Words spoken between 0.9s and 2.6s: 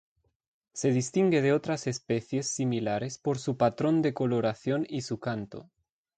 distingue de otras especies